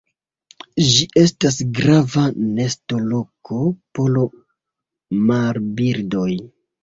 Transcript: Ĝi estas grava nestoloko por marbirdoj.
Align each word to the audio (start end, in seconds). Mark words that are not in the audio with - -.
Ĝi 0.91 1.03
estas 1.23 1.57
grava 1.79 2.23
nestoloko 2.55 3.59
por 3.99 4.17
marbirdoj. 5.29 6.27